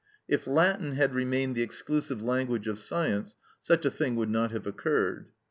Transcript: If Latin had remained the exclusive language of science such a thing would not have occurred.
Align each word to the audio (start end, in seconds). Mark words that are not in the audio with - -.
If 0.27 0.47
Latin 0.47 0.93
had 0.93 1.13
remained 1.13 1.53
the 1.55 1.61
exclusive 1.61 2.23
language 2.23 2.67
of 2.67 2.79
science 2.79 3.35
such 3.61 3.85
a 3.85 3.91
thing 3.91 4.15
would 4.15 4.31
not 4.31 4.49
have 4.49 4.65
occurred. 4.65 5.27